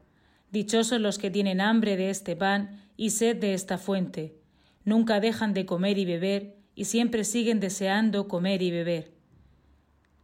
Dichosos 0.51 0.99
los 0.99 1.17
que 1.17 1.31
tienen 1.31 1.61
hambre 1.61 1.95
de 1.95 2.09
este 2.09 2.35
pan 2.35 2.81
y 2.97 3.11
sed 3.11 3.37
de 3.37 3.53
esta 3.53 3.77
fuente. 3.77 4.35
Nunca 4.83 5.21
dejan 5.21 5.53
de 5.53 5.65
comer 5.65 5.97
y 5.97 6.03
beber, 6.03 6.57
y 6.75 6.83
siempre 6.83 7.23
siguen 7.23 7.61
deseando 7.61 8.27
comer 8.27 8.61
y 8.61 8.71
beber. 8.71 9.13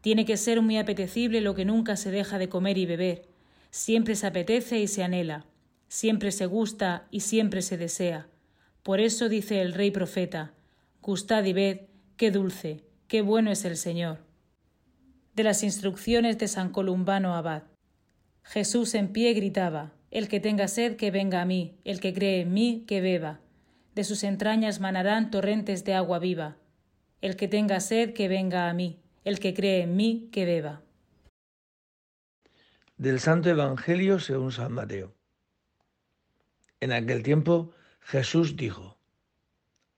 Tiene 0.01 0.25
que 0.25 0.35
ser 0.35 0.61
muy 0.61 0.77
apetecible 0.77 1.39
lo 1.39 1.55
que 1.55 1.63
nunca 1.63 1.95
se 1.95 2.11
deja 2.11 2.37
de 2.39 2.49
comer 2.49 2.77
y 2.77 2.85
beber. 2.85 3.29
Siempre 3.69 4.15
se 4.15 4.27
apetece 4.27 4.81
y 4.81 4.87
se 4.87 5.01
anhela, 5.01 5.45
siempre 5.87 6.33
se 6.33 6.45
gusta 6.45 7.07
y 7.09 7.21
siempre 7.21 7.61
se 7.61 7.77
desea. 7.77 8.27
Por 8.83 8.99
eso 8.99 9.29
dice 9.29 9.61
el 9.61 9.71
rey 9.71 9.91
profeta, 9.91 10.54
Gustad 11.05 11.43
y 11.45 11.53
ved, 11.53 11.81
qué 12.17 12.31
dulce, 12.31 12.83
qué 13.07 13.21
bueno 13.21 13.51
es 13.51 13.63
el 13.63 13.77
Señor. 13.77 14.25
De 15.35 15.43
las 15.43 15.61
instrucciones 15.61 16.39
de 16.39 16.47
San 16.47 16.71
Columbano 16.71 17.35
Abad. 17.35 17.61
Jesús 18.41 18.95
en 18.95 19.09
pie 19.09 19.33
gritaba, 19.33 19.93
El 20.09 20.27
que 20.27 20.39
tenga 20.39 20.67
sed, 20.67 20.95
que 20.95 21.11
venga 21.11 21.43
a 21.43 21.45
mí, 21.45 21.77
el 21.83 21.99
que 21.99 22.11
cree 22.11 22.41
en 22.41 22.55
mí, 22.55 22.85
que 22.87 23.01
beba 23.01 23.41
de 23.93 24.03
sus 24.03 24.23
entrañas 24.23 24.79
manarán 24.79 25.29
torrentes 25.29 25.85
de 25.85 25.93
agua 25.93 26.17
viva. 26.17 26.57
El 27.21 27.37
que 27.37 27.47
tenga 27.47 27.79
sed, 27.79 28.13
que 28.15 28.27
venga 28.27 28.67
a 28.67 28.73
mí, 28.73 28.99
el 29.23 29.39
que 29.39 29.53
cree 29.53 29.83
en 29.83 29.95
mí, 29.95 30.29
que 30.31 30.45
beba. 30.45 30.81
Del 32.97 33.19
Santo 33.19 33.49
Evangelio 33.51 34.19
según 34.19 34.51
San 34.51 34.73
Mateo. 34.73 35.15
En 36.81 36.91
aquel 36.91 37.21
tiempo 37.21 37.71
Jesús 38.01 38.57
dijo, 38.57 38.94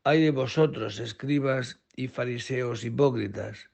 Hay 0.08 0.22
de 0.22 0.32
vosotros, 0.32 1.00
escribas 1.00 1.82
y 1.94 2.08
fariseos 2.08 2.86
hipócritas, 2.86 3.70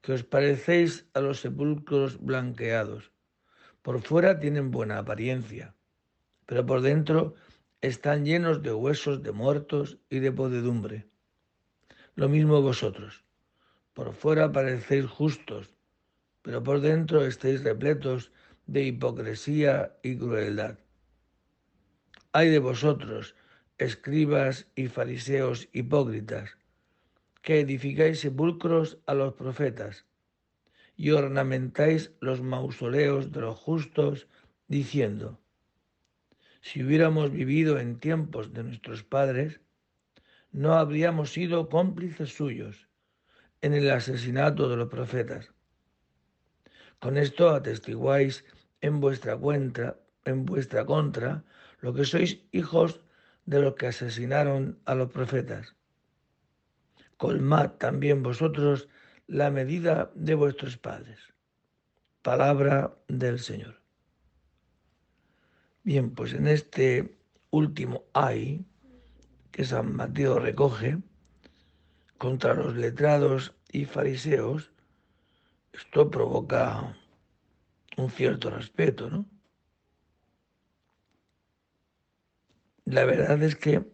que 0.00 0.14
os 0.14 0.22
parecéis 0.24 1.04
a 1.12 1.20
los 1.20 1.40
sepulcros 1.40 2.18
blanqueados. 2.18 3.12
Por 3.82 4.00
fuera 4.00 4.40
tienen 4.40 4.70
buena 4.70 4.96
apariencia, 4.96 5.74
pero 6.46 6.64
por 6.64 6.80
dentro 6.80 7.34
están 7.82 8.24
llenos 8.24 8.62
de 8.62 8.72
huesos 8.72 9.22
de 9.22 9.32
muertos 9.32 9.98
y 10.08 10.20
de 10.20 10.32
podedumbre. 10.32 11.08
Lo 12.14 12.30
mismo 12.30 12.62
vosotros. 12.62 13.22
Por 13.92 14.14
fuera 14.14 14.50
parecéis 14.50 15.04
justos, 15.04 15.74
pero 16.40 16.62
por 16.62 16.80
dentro 16.80 17.22
estáis 17.22 17.62
repletos 17.62 18.32
de 18.64 18.84
hipocresía 18.84 19.94
y 20.02 20.16
crueldad. 20.16 20.78
Hay 22.32 22.48
de 22.48 22.60
vosotros, 22.60 23.34
escribas 23.78 24.66
y 24.74 24.88
fariseos 24.88 25.68
hipócritas, 25.72 26.56
que 27.42 27.60
edificáis 27.60 28.20
sepulcros 28.20 28.98
a 29.06 29.14
los 29.14 29.34
profetas 29.34 30.06
y 30.96 31.10
ornamentáis 31.10 32.12
los 32.20 32.40
mausoleos 32.40 33.32
de 33.32 33.40
los 33.40 33.58
justos, 33.58 34.28
diciendo, 34.68 35.40
si 36.60 36.82
hubiéramos 36.82 37.30
vivido 37.30 37.78
en 37.78 37.98
tiempos 37.98 38.54
de 38.54 38.62
nuestros 38.62 39.02
padres, 39.02 39.60
no 40.52 40.74
habríamos 40.74 41.32
sido 41.32 41.68
cómplices 41.68 42.34
suyos 42.34 42.88
en 43.60 43.74
el 43.74 43.90
asesinato 43.90 44.68
de 44.68 44.76
los 44.76 44.88
profetas. 44.88 45.52
Con 47.00 47.18
esto 47.18 47.50
atestiguáis 47.50 48.44
en 48.80 49.00
vuestra 49.00 49.36
cuenta, 49.36 49.98
en 50.24 50.46
vuestra 50.46 50.86
contra, 50.86 51.44
lo 51.80 51.92
que 51.92 52.04
sois 52.04 52.40
hijos 52.52 53.00
de 53.46 53.60
los 53.60 53.74
que 53.74 53.88
asesinaron 53.88 54.78
a 54.84 54.94
los 54.94 55.10
profetas. 55.10 55.74
Colmad 57.16 57.72
también 57.72 58.22
vosotros 58.22 58.88
la 59.26 59.50
medida 59.50 60.10
de 60.14 60.34
vuestros 60.34 60.76
padres. 60.76 61.18
Palabra 62.22 62.96
del 63.08 63.38
Señor. 63.38 63.80
Bien, 65.82 66.10
pues 66.14 66.32
en 66.32 66.46
este 66.46 67.18
último 67.50 68.04
ay 68.14 68.64
que 69.50 69.64
San 69.64 69.94
Mateo 69.94 70.38
recoge 70.38 70.98
contra 72.18 72.54
los 72.54 72.74
letrados 72.74 73.54
y 73.70 73.84
fariseos, 73.84 74.72
esto 75.72 76.10
provoca 76.10 76.96
un 77.96 78.10
cierto 78.10 78.50
respeto, 78.50 79.10
¿no? 79.10 79.26
La 82.84 83.04
verdad 83.04 83.42
es 83.42 83.56
que 83.56 83.84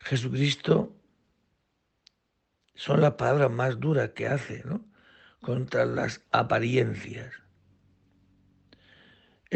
Jesucristo 0.00 0.96
son 2.74 3.00
las 3.00 3.12
palabras 3.12 3.50
más 3.50 3.80
duras 3.80 4.10
que 4.10 4.26
hace, 4.26 4.62
¿no? 4.64 4.84
Contra 5.40 5.84
las 5.84 6.22
apariencias 6.32 7.44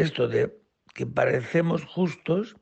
esto 0.01 0.27
de 0.27 0.57
que 0.93 1.05
parecemos 1.05 1.83
justos 1.83 2.55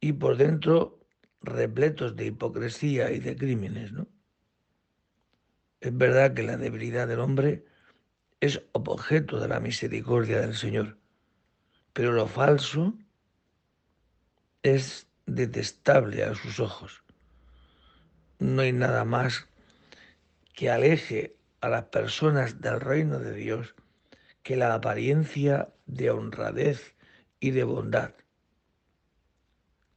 y 0.00 0.12
por 0.14 0.36
dentro 0.36 1.00
repletos 1.42 2.16
de 2.16 2.26
hipocresía 2.26 3.10
y 3.10 3.20
de 3.20 3.36
crímenes, 3.36 3.92
¿no? 3.92 4.08
Es 5.80 5.96
verdad 5.96 6.34
que 6.34 6.42
la 6.42 6.56
debilidad 6.56 7.06
del 7.06 7.20
hombre 7.20 7.66
es 8.40 8.62
objeto 8.72 9.38
de 9.38 9.48
la 9.48 9.60
misericordia 9.60 10.40
del 10.40 10.54
Señor, 10.54 10.98
pero 11.92 12.12
lo 12.12 12.26
falso 12.26 12.96
es 14.62 15.06
detestable 15.26 16.24
a 16.24 16.34
sus 16.34 16.60
ojos. 16.60 17.02
No 18.38 18.62
hay 18.62 18.72
nada 18.72 19.04
más 19.04 19.48
que 20.54 20.70
aleje 20.70 21.36
a 21.60 21.68
las 21.68 21.84
personas 21.84 22.60
del 22.60 22.80
reino 22.80 23.18
de 23.18 23.32
Dios 23.32 23.74
que 24.42 24.56
la 24.56 24.74
apariencia 24.74 25.72
de 25.86 26.10
honradez 26.10 26.94
y 27.40 27.50
de 27.50 27.64
bondad, 27.64 28.14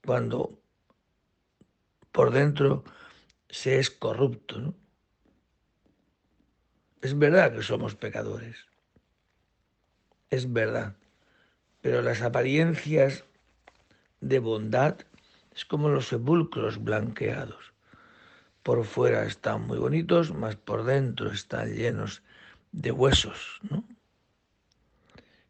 cuando 0.05 0.59
por 2.11 2.31
dentro 2.31 2.83
se 3.49 3.79
es 3.79 3.89
corrupto. 3.89 4.75
Es 7.01 7.17
verdad 7.17 7.53
que 7.53 7.61
somos 7.61 7.95
pecadores, 7.95 8.65
es 10.29 10.51
verdad, 10.51 10.95
pero 11.81 12.01
las 12.01 12.21
apariencias 12.21 13.23
de 14.21 14.39
bondad 14.39 14.97
es 15.55 15.65
como 15.65 15.89
los 15.89 16.07
sepulcros 16.07 16.83
blanqueados. 16.83 17.73
Por 18.63 18.85
fuera 18.85 19.25
están 19.25 19.67
muy 19.67 19.77
bonitos, 19.77 20.33
mas 20.33 20.55
por 20.55 20.83
dentro 20.83 21.31
están 21.31 21.73
llenos 21.73 22.21
de 22.71 22.91
huesos, 22.91 23.59
¿no? 23.69 23.83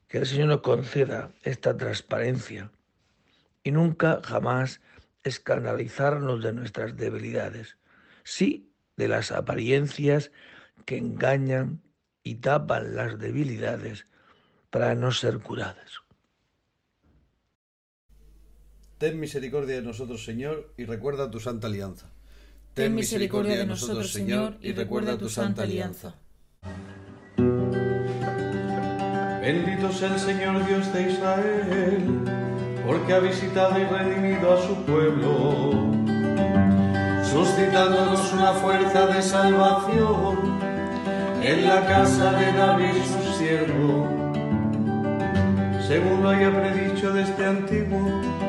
Que 0.07 0.19
el 0.19 0.25
Señor 0.25 0.47
nos 0.47 0.61
conceda 0.61 1.31
esta 1.43 1.77
transparencia 1.77 2.71
y 3.63 3.71
nunca 3.71 4.21
jamás 4.23 4.81
escandalizarnos 5.23 6.41
de 6.41 6.53
nuestras 6.53 6.95
debilidades, 6.95 7.77
sí 8.23 8.71
de 8.95 9.07
las 9.07 9.31
apariencias 9.31 10.31
que 10.85 10.97
engañan 10.97 11.81
y 12.23 12.35
tapan 12.35 12.95
las 12.95 13.19
debilidades 13.19 14.07
para 14.69 14.95
no 14.95 15.11
ser 15.11 15.39
curadas. 15.39 16.01
Ten 18.99 19.17
misericordia 19.17 19.75
de 19.75 19.81
nosotros, 19.81 20.25
Señor, 20.25 20.73
y 20.75 20.83
recuerda 20.83 21.31
tu 21.31 21.39
santa 21.39 21.67
alianza. 21.67 22.07
Ten 22.73 22.93
misericordia 22.93 23.57
de 23.57 23.65
nosotros, 23.65 24.11
Señor, 24.11 24.57
y 24.61 24.73
recuerda 24.73 25.17
tu 25.17 25.29
santa 25.29 25.63
alianza. 25.63 26.15
Bendito 29.41 29.89
sea 29.93 30.13
el 30.13 30.19
Señor 30.19 30.67
Dios 30.67 30.93
de 30.93 31.11
Israel, 31.13 32.03
porque 32.85 33.13
ha 33.13 33.19
visitado 33.19 33.79
y 33.79 33.85
redimido 33.85 34.53
a 34.53 34.67
su 34.67 34.75
pueblo, 34.83 35.71
suscitándonos 37.23 38.33
una 38.33 38.51
fuerza 38.51 39.07
de 39.07 39.21
salvación 39.21 40.59
en 41.41 41.65
la 41.65 41.85
casa 41.87 42.33
de 42.33 42.51
David 42.51 43.01
su 43.01 43.37
siervo, 43.39 44.09
según 45.87 46.21
lo 46.21 46.29
haya 46.31 46.51
predicho 46.51 47.13
desde 47.13 47.45
antiguo 47.45 48.48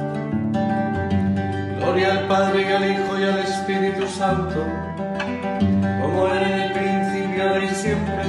Gloria 1.91 2.19
al 2.19 2.27
Padre 2.29 2.61
y 2.61 2.65
al 2.71 2.89
Hijo 2.89 3.19
y 3.19 3.23
al 3.23 3.39
Espíritu 3.39 4.07
Santo, 4.07 4.65
como 6.01 6.25
era 6.25 6.47
en 6.47 6.61
el 6.61 6.71
principio 6.71 7.63
y 7.63 7.67
siempre 7.67 8.23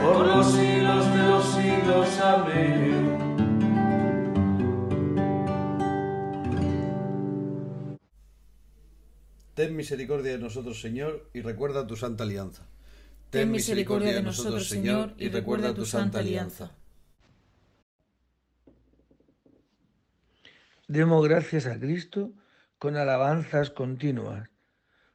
por 0.00 0.24
los 0.24 0.46
siglos 0.52 1.12
de 1.12 1.22
los 1.24 1.54
siglos. 1.56 2.20
Amén. 2.20 3.18
Ten 9.54 9.74
misericordia 9.74 10.30
de 10.30 10.38
nosotros, 10.38 10.80
Señor, 10.80 11.30
y 11.34 11.40
recuerda 11.40 11.84
tu 11.84 11.96
santa 11.96 12.22
alianza. 12.22 12.68
Ten 13.30 13.50
misericordia 13.50 14.14
de 14.14 14.22
nosotros, 14.22 14.68
Señor, 14.68 15.14
y 15.18 15.30
recuerda 15.30 15.74
tu 15.74 15.84
santa 15.84 16.20
alianza. 16.20 16.70
Demos 20.86 21.26
gracias 21.26 21.66
a 21.66 21.80
Cristo 21.80 22.30
con 22.82 22.96
alabanzas 22.96 23.70
continuas, 23.70 24.50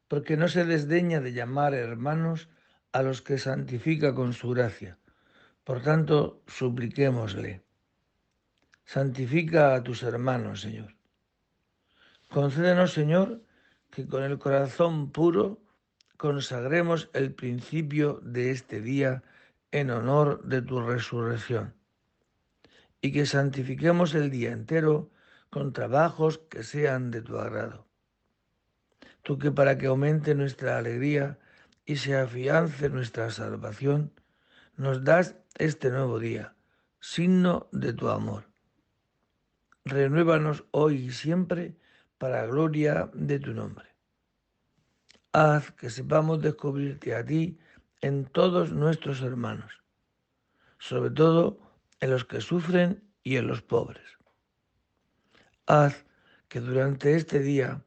porque 0.08 0.38
no 0.38 0.47
se 0.47 0.63
desdeña 0.63 1.19
de 1.19 1.34
llamar 1.34 1.73
hermanos 1.73 2.47
a 2.93 3.03
los 3.03 3.21
que 3.21 3.38
santifica 3.38 4.15
con 4.15 4.32
su 4.32 4.51
gracia. 4.51 4.97
Por 5.65 5.82
tanto, 5.82 6.41
supliquémosle. 6.47 7.62
Santifica 8.86 9.75
a 9.75 9.84
tus 9.84 10.03
hermanos, 10.03 10.62
Señor. 10.62 10.95
Concédenos, 12.30 12.93
Señor, 12.93 13.43
que 13.91 14.08
con 14.08 14.23
el 14.23 14.39
corazón 14.39 15.12
puro 15.12 15.60
consagremos 16.15 17.10
el 17.12 17.34
principio 17.34 18.21
de 18.23 18.51
este 18.51 18.80
día 18.80 19.23
en 19.71 19.89
honor 19.89 20.41
de 20.45 20.62
tu 20.62 20.80
resurrección 20.80 21.73
y 23.01 23.12
que 23.12 23.25
santifiquemos 23.25 24.15
el 24.15 24.32
día 24.32 24.53
entero 24.53 25.12
con 25.49 25.73
trabajos 25.73 26.39
que 26.49 26.63
sean 26.63 27.12
de 27.12 27.21
tu 27.21 27.38
agrado. 27.38 27.86
Tú 29.23 29.38
que 29.38 29.51
para 29.51 29.77
que 29.77 29.88
aumente 29.88 30.36
nuestra 30.36 30.77
alegría 30.77 31.39
y 31.86 31.97
se 31.97 32.17
afiance 32.17 32.89
nuestra 32.89 33.29
salvación, 33.31 34.12
nos 34.75 35.03
das 35.03 35.36
este 35.57 35.89
nuevo 35.89 36.19
día, 36.19 36.55
signo 36.99 37.67
de 37.71 37.93
tu 37.93 38.10
amor. 38.10 38.45
Renuévanos 39.86 40.65
hoy 40.71 40.95
y 40.95 41.12
siempre 41.12 41.77
para 42.17 42.45
gloria 42.45 43.10
de 43.13 43.39
tu 43.39 43.53
nombre. 43.53 43.88
Haz 45.31 45.71
que 45.71 45.89
sepamos 45.89 46.41
descubrirte 46.41 47.15
a 47.15 47.25
ti 47.25 47.60
en 48.01 48.25
todos 48.25 48.71
nuestros 48.71 49.21
hermanos, 49.21 49.81
sobre 50.77 51.12
todo 51.12 51.60
en 51.99 52.12
los 52.12 52.25
que 52.25 52.41
sufren 52.41 53.03
y 53.23 53.38
en 53.38 53.47
los 53.47 53.62
pobres. 53.62 54.16
Haz 55.69 56.06
que 56.47 56.62
durante 56.62 57.17
este 57.17 57.39
día 57.39 57.84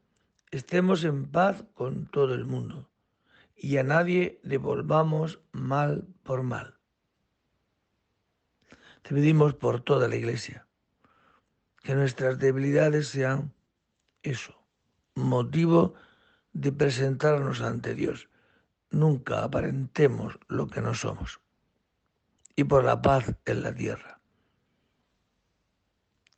estemos 0.51 1.03
en 1.03 1.31
paz 1.31 1.65
con 1.73 2.05
todo 2.05 2.35
el 2.35 2.45
mundo 2.45 2.91
y 3.57 3.79
a 3.79 3.83
nadie 3.83 4.39
devolvamos 4.43 5.41
mal 5.53 6.07
por 6.23 6.43
mal. 6.43 6.79
Te 9.01 9.15
pedimos 9.15 9.55
por 9.55 9.81
toda 9.81 10.09
la 10.09 10.17
iglesia 10.17 10.67
que 11.83 11.95
nuestras 11.95 12.39
debilidades 12.39 13.09
sean 13.09 13.55
eso, 14.23 14.63
motivo 15.15 15.95
de 16.53 16.73
presentarnos 16.73 17.63
ante 17.63 17.95
Dios. 17.95 18.29
Nunca 18.91 19.43
aparentemos 19.43 20.39
lo 20.49 20.67
que 20.67 20.83
no 20.83 20.93
somos. 20.93 21.41
Y 22.55 22.65
por 22.65 22.85
la 22.85 23.01
paz 23.01 23.37
en 23.47 23.63
la 23.63 23.75
tierra. 23.75 24.20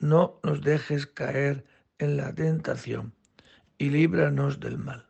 No 0.00 0.40
nos 0.42 0.62
dejes 0.62 1.06
caer 1.06 1.66
en 1.98 2.16
la 2.16 2.34
tentación 2.34 3.14
y 3.76 3.90
líbranos 3.90 4.58
del 4.58 4.78
mal. 4.78 5.06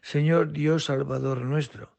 Señor 0.00 0.52
Dios 0.52 0.86
Salvador 0.86 1.42
nuestro, 1.42 1.94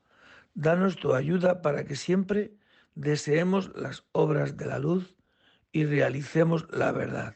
danos 0.56 0.96
tu 0.96 1.14
ayuda 1.14 1.62
para 1.62 1.86
que 1.86 1.96
siempre 1.96 2.56
deseemos 2.96 3.72
las 3.76 4.04
obras 4.12 4.58
de 4.58 4.66
la 4.66 4.80
luz 4.80 5.16
y 5.72 5.86
realicemos 5.86 6.66
la 6.72 6.92
verdad. 6.92 7.36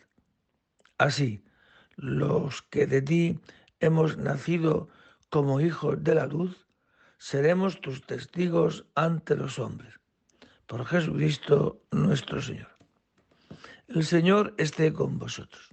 Así, 0.98 1.46
los 1.96 2.64
que 2.64 2.88
de 2.88 3.04
ti 3.04 3.40
hemos 3.82 4.18
nacido 4.18 4.90
como 5.30 5.62
hijos 5.62 6.04
de 6.04 6.16
la 6.16 6.26
luz, 6.26 6.66
seremos 7.20 7.82
tus 7.82 8.02
testigos 8.02 8.88
ante 8.96 9.36
los 9.36 9.60
hombres. 9.60 10.03
Por 10.68 10.86
Jesucristo 10.86 11.82
nuestro 11.92 12.42
Señor. 12.42 12.70
El 13.88 14.06
Señor 14.06 14.56
esté 14.58 14.94
con 14.94 15.20
vosotros. 15.20 15.70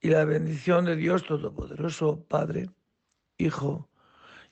Y 0.00 0.10
la 0.10 0.24
bendición 0.24 0.84
de 0.84 0.94
Dios 0.96 1.24
Todopoderoso, 1.24 2.22
Padre, 2.28 2.70
Hijo 3.38 3.88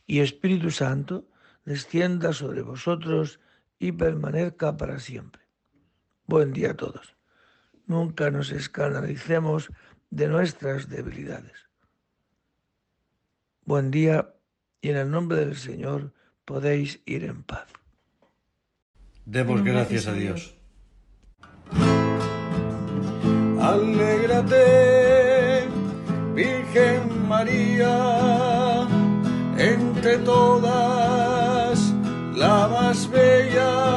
y 0.06 0.20
Espíritu 0.20 0.70
Santo, 0.70 1.28
descienda 1.64 2.32
sobre 2.32 2.62
vosotros 2.62 3.40
y 3.78 3.92
permanezca 3.92 4.76
para 4.76 4.98
siempre. 4.98 5.42
Buen 6.26 6.52
día 6.52 6.70
a 6.70 6.76
todos. 6.76 7.14
Nunca 7.86 8.30
nos 8.30 8.50
escanalicemos 8.50 9.70
de 10.08 10.28
nuestras 10.28 10.88
debilidades. 10.88 11.68
Buen 13.66 13.90
día 13.90 14.34
y 14.80 14.88
en 14.90 14.96
el 14.96 15.10
nombre 15.10 15.38
del 15.38 15.56
Señor 15.56 16.14
podéis 16.44 17.02
ir 17.04 17.24
en 17.24 17.42
paz. 17.42 17.73
Demos 19.26 19.64
gracias 19.64 20.06
a 20.06 20.12
Dios. 20.12 20.54
Alégrate, 23.60 24.64
Virgen 26.34 27.26
María, 27.26 28.86
entre 29.56 30.18
todas 30.18 31.94
la 32.36 32.68
más 32.68 33.10
bella. 33.10 33.94